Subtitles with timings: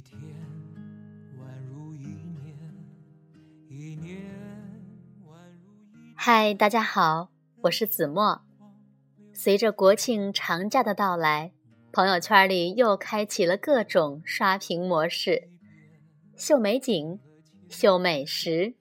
[0.00, 0.18] 天
[1.38, 2.56] 宛如一年，
[3.68, 4.16] 一年
[5.26, 6.14] 宛如一。
[6.16, 7.30] 嗨，大家好，
[7.62, 8.40] 我是子墨。
[9.34, 11.52] 随着国庆长假的到来，
[11.92, 15.48] 朋友圈里又开启了各种刷屏模式，
[16.34, 17.20] 秀美景、
[17.68, 18.74] 秀美食、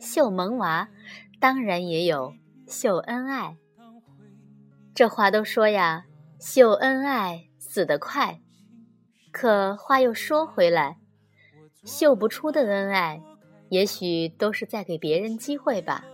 [0.00, 0.88] 秀萌娃，
[1.38, 2.34] 当然也有
[2.66, 3.56] 秀恩爱。
[4.92, 6.06] 这话都说呀，
[6.40, 8.40] 秀恩爱死得快。
[9.34, 10.98] 可话又说回来，
[11.84, 13.20] 秀不出的恩爱，
[13.68, 16.04] 也许都是在给别人机会吧。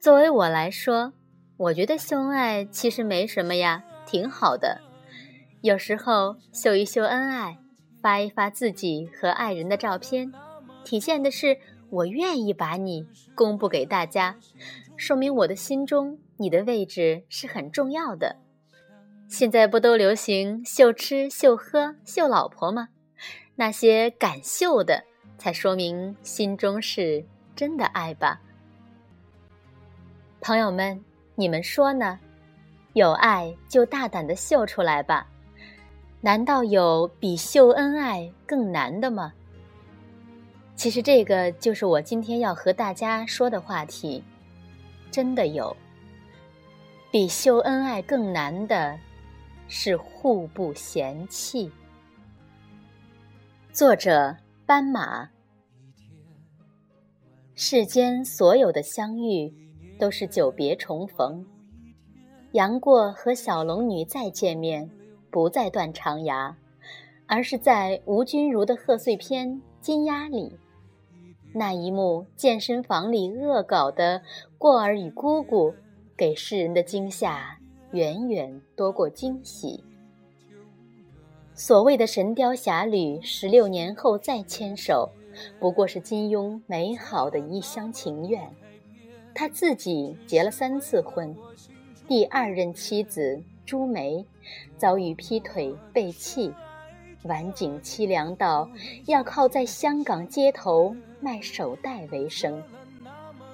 [0.00, 1.12] 作为我来说，
[1.58, 4.80] 我觉得秀恩爱其实没什么呀，挺好的。
[5.60, 7.58] 有时候秀一秀恩爱，
[8.00, 10.32] 发一发自己和爱人的照片，
[10.82, 11.58] 体现的是
[11.90, 14.38] 我愿意把你公布给大家，
[14.96, 18.36] 说明我的心中你的位置是很重要的。
[19.28, 22.88] 现在不都流行秀吃秀喝秀老婆吗？
[23.56, 25.02] 那些敢秀的，
[25.36, 27.24] 才说明心中是
[27.56, 28.40] 真的爱吧。
[30.40, 31.02] 朋友们，
[31.34, 32.18] 你们说呢？
[32.92, 35.26] 有爱就大胆的秀出来吧。
[36.20, 39.32] 难道有比秀恩爱更难的吗？
[40.76, 44.22] 其实这个就是我今天要和大家说的话题。
[45.10, 45.76] 真的有
[47.10, 48.98] 比秀恩爱更难的。
[49.68, 51.70] 是互不嫌弃。
[53.72, 55.28] 作者斑马。
[57.54, 59.52] 世间所有的相遇，
[59.98, 61.44] 都是久别重逢。
[62.52, 64.90] 杨过和小龙女再见面，
[65.30, 66.56] 不再断肠牙，
[67.26, 69.48] 而是在吴君如的贺岁片
[69.80, 70.58] 《金鸭》里，
[71.54, 74.22] 那一幕健身房里恶搞的
[74.58, 75.74] 过儿与姑姑，
[76.16, 77.58] 给世人的惊吓。
[77.92, 79.82] 远远多过惊喜。
[81.54, 85.08] 所谓的《神雕侠侣》，十六年后再牵手，
[85.58, 88.46] 不过是金庸美好的一厢情愿。
[89.34, 91.34] 他自己结了三次婚，
[92.06, 94.24] 第二任妻子朱梅
[94.76, 96.52] 遭遇劈腿被弃，
[97.22, 98.70] 晚景凄凉到
[99.06, 102.62] 要靠在香港街头卖手袋为生，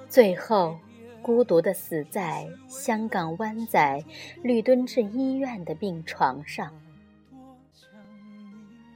[0.09, 0.75] 最后。
[1.23, 4.03] 孤独的死在香港湾仔
[4.41, 6.69] 绿墩治医院的病床上。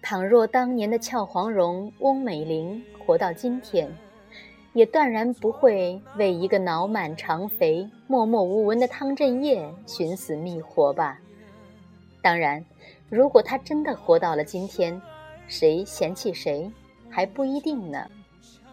[0.02, 3.90] 倘若当年的俏黄蓉翁美玲活到今天，
[4.74, 11.20] 也断然不会为一个脑满肠肥、默默无闻的汤镇业寻死觅活吧。
[12.22, 12.64] 当然，
[13.10, 15.02] 如果她真的活到了今天，
[15.48, 16.70] 谁嫌弃谁
[17.10, 18.12] 还不一定呢。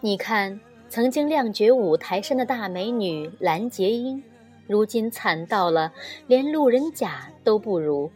[0.01, 0.59] 你看。
[0.95, 4.23] 曾经亮绝五台山的大美女蓝洁瑛，
[4.65, 5.91] 如今惨到了
[6.25, 8.09] 连路人甲都不如。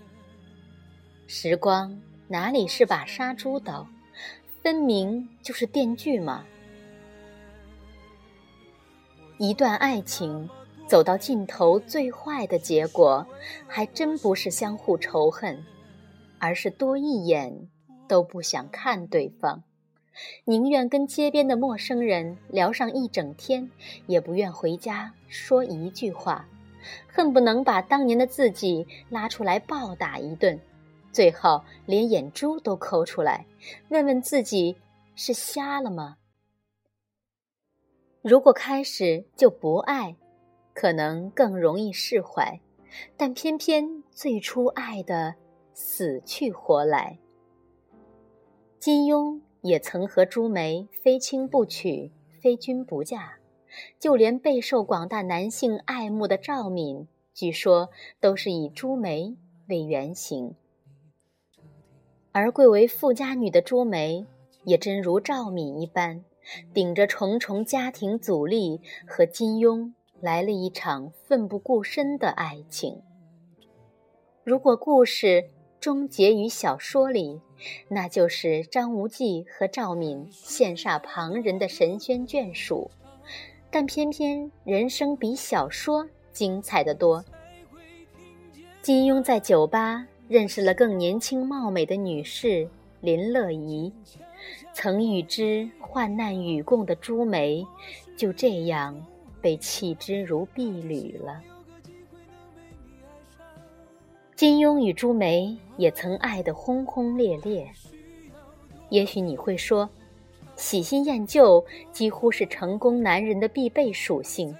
[1.27, 3.85] 时光哪里是把杀猪刀，
[4.63, 6.45] 分明就是电锯嘛！
[9.39, 10.49] 一段爱情
[10.87, 13.27] 走到尽头，最坏的结果，
[13.67, 15.65] 还真不是相互仇恨，
[16.37, 17.67] 而是多一眼
[18.07, 19.63] 都不想看对方。
[20.45, 23.69] 宁愿跟街边的陌生人聊上一整天，
[24.07, 26.47] 也不愿回家说一句话，
[27.07, 30.59] 恨不能把当年的自己拉出来暴打一顿，
[31.11, 33.45] 最后连眼珠都抠出来，
[33.89, 34.75] 问问自己
[35.15, 36.17] 是瞎了吗？
[38.21, 40.15] 如果开始就不爱，
[40.73, 42.59] 可能更容易释怀，
[43.15, 45.35] 但偏偏最初爱的
[45.73, 47.17] 死去活来。
[48.79, 49.39] 金庸。
[49.61, 52.11] 也曾和朱梅非亲不娶，
[52.41, 53.39] 非君不嫁，
[53.99, 59.35] 就连备受广大男性爱慕的赵敏，据说都是以朱梅
[59.67, 60.55] 为原型。
[62.31, 64.25] 而贵为富家女的朱梅，
[64.63, 66.23] 也真如赵敏一般，
[66.73, 69.91] 顶着重重家庭阻力，和金庸
[70.21, 73.01] 来了一场奋不顾身的爱情。
[74.43, 75.49] 如果故事
[75.79, 77.39] 终结于小说里，
[77.87, 82.91] 那就是张无忌和赵敏羡煞旁人的神仙眷属，
[83.71, 87.23] 但偏偏人生比小说精彩的多。
[88.81, 93.93] 金庸在酒吧认识了更年轻貌美的女士林乐怡，
[94.73, 97.65] 曾与之患难与共的朱梅，
[98.17, 99.05] 就这样
[99.41, 101.41] 被弃之如敝履了。
[104.39, 107.69] 金庸与朱梅也曾爱得轰轰烈烈。
[108.87, 109.89] 也许你会说，
[110.55, 114.55] 喜新厌旧几乎是成功男人的必备属性，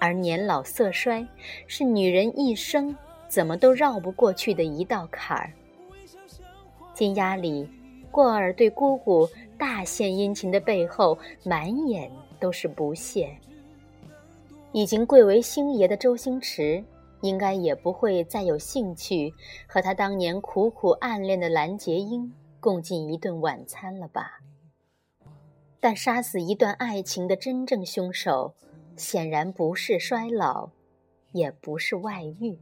[0.00, 1.24] 而年老色衰
[1.68, 2.92] 是女人一生
[3.28, 5.52] 怎么都绕不过去的一道坎儿。
[6.92, 7.68] 金鸭里，
[8.10, 12.10] 过儿对姑姑大献殷勤的背后，满眼
[12.40, 13.30] 都是不屑。
[14.72, 16.82] 已经贵为星爷的周星驰，
[17.24, 19.32] 应该也不会再有兴趣
[19.66, 22.30] 和他当年苦苦暗恋的蓝洁瑛
[22.60, 24.40] 共进一顿晚餐了吧？
[25.80, 28.52] 但杀死一段爱情的真正凶手，
[28.94, 30.68] 显然不是衰老，
[31.32, 32.58] 也不是外遇。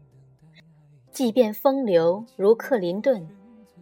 [1.11, 3.29] 即便风流如克林顿，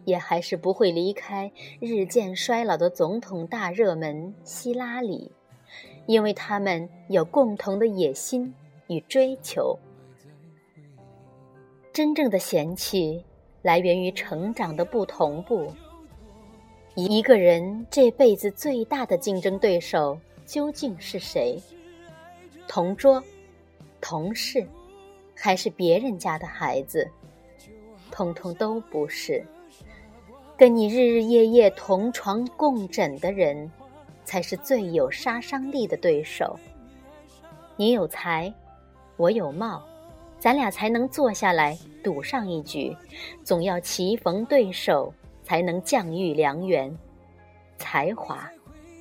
[0.05, 5.31] 也还是不会离开日渐衰老的总统大热门希拉里，
[6.07, 8.51] 因为他们有共同的野心
[8.87, 9.77] 与追求。
[11.93, 13.21] 真正的嫌弃，
[13.61, 15.69] 来源于成长的不同步。
[16.95, 21.61] 一个人这辈子最大的竞争对手究竟是谁？
[22.65, 23.21] 同桌、
[23.99, 24.65] 同事，
[25.35, 27.05] 还是别人家的孩子？
[28.09, 29.43] 通通都不是。
[30.55, 33.69] 跟你日日夜夜同床共枕的人，
[34.23, 36.57] 才是最有杀伤力的对手。
[37.75, 38.53] 你有才，
[39.17, 39.83] 我有貌，
[40.41, 42.93] 咱俩才能坐下来赌上一局。
[43.45, 45.13] 总要棋逢对手。
[45.43, 46.97] 才能将遇良缘，
[47.77, 48.49] 才华、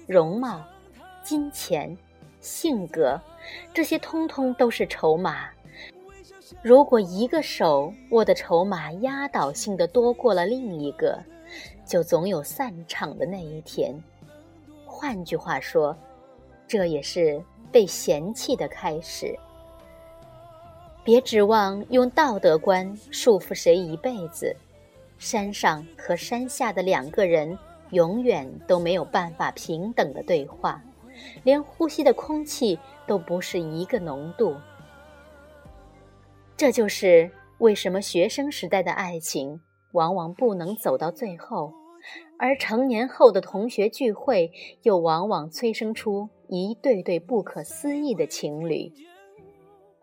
[0.09, 0.61] 容貌、
[1.23, 1.97] 金钱、
[2.41, 3.21] 性格，
[3.73, 5.49] 这些通通都是筹码。
[6.61, 11.23] 如果一个手握的筹码压倒性的多过了另一个，
[11.87, 13.95] 就总有散场的那一天。
[14.85, 15.97] 换句话说，
[16.67, 17.41] 这也是
[17.71, 19.39] 被嫌弃的开始。
[21.11, 24.55] 别指望用道德观束缚谁一辈子。
[25.19, 27.59] 山上和山下的两个人
[27.91, 30.81] 永远都没有办法平等的对话，
[31.43, 32.79] 连呼吸的空气
[33.09, 34.55] 都不是一个浓度。
[36.57, 37.29] 这就是
[37.59, 39.61] 为什么学生时代的爱情
[39.91, 41.73] 往往不能走到最后，
[42.39, 44.53] 而成年后的同学聚会
[44.83, 48.93] 又往往催生出一对对不可思议的情侣。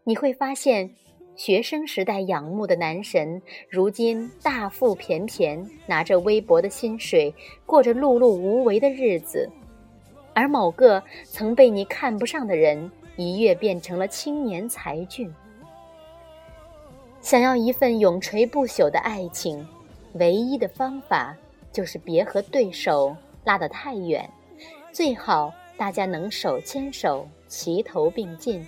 [0.08, 0.90] 你会发现。
[1.36, 3.40] 学生时代仰慕的男神，
[3.70, 7.32] 如今大腹便便，拿着微薄的薪水，
[7.64, 9.48] 过着碌碌无为的日子；
[10.34, 15.32] 而某个曾被你看不上的人，一跃变成了青年才俊。
[17.22, 19.64] 想要一份永垂不朽的爱情，
[20.14, 21.38] 唯一的方法
[21.72, 24.28] 就是别和对手拉得太远，
[24.92, 28.66] 最好大家能手牵手，齐头并进。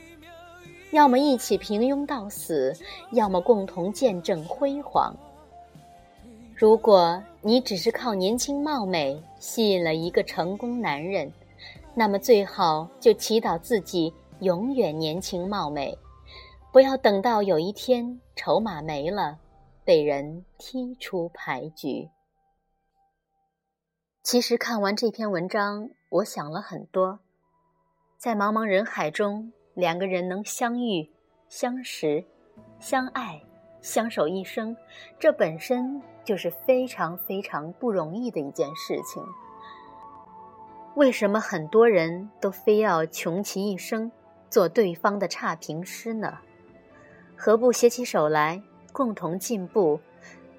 [0.91, 2.75] 要么一起平庸到死，
[3.11, 5.15] 要么共同见证辉煌。
[6.55, 11.31] 如果你只是靠年轻貌美吸引了一个成功男人，
[11.93, 15.97] 那么最好就祈祷自己永远年轻貌美，
[16.73, 19.37] 不要等到有一天筹码没了，
[19.85, 22.09] 被人踢出牌局。
[24.23, 27.19] 其实看完这篇文章，我想了很多，
[28.17, 29.53] 在茫茫人海中。
[29.79, 31.09] 两个人能相遇、
[31.47, 32.23] 相识、
[32.79, 33.41] 相爱、
[33.81, 34.75] 相守一生，
[35.17, 39.23] 这本身就是非常非常不容易的一件事情。
[40.95, 44.11] 为什么很多人都非要穷其一生
[44.49, 46.39] 做对方的差评师呢？
[47.37, 49.99] 何不携起手来，共同进步，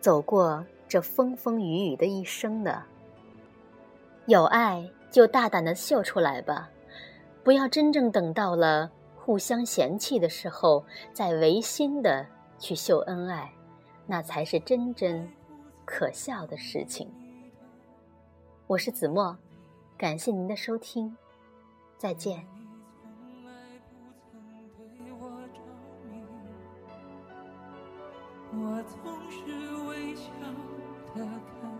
[0.00, 2.84] 走过这风风雨雨的一生呢？
[4.26, 6.70] 有爱就大胆的秀出来吧，
[7.44, 8.90] 不要真正等到了。
[9.30, 12.26] 互相嫌弃的时候，再违心的
[12.58, 13.52] 去秀恩爱，
[14.04, 15.30] 那才是真真
[15.84, 17.08] 可笑的事情。
[18.66, 19.38] 我是子墨，
[19.96, 21.16] 感谢您的收听，
[21.96, 22.44] 再见。
[28.52, 28.98] 我总
[29.30, 29.44] 是
[29.86, 30.32] 微笑
[31.14, 31.24] 的
[31.60, 31.79] 看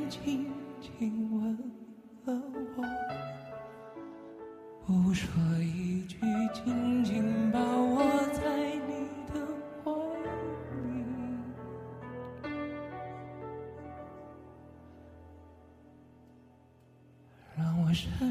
[17.91, 18.30] wish her